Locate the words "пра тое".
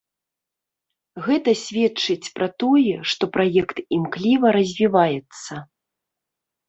2.39-2.95